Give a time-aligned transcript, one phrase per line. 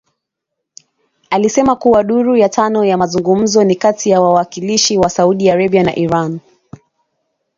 [1.29, 5.95] Alisema kuwa duru ya tano ya mazungumzo ni kati ya wawakilishi wa Saudi Arabia na
[5.95, 6.39] Iran